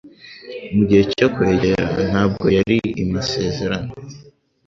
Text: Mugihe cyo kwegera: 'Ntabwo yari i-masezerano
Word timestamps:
Mugihe 0.75 1.03
cyo 1.17 1.27
kwegera: 1.33 1.83
'Ntabwo 2.09 2.45
yari 2.57 2.77
i-masezerano 3.03 3.91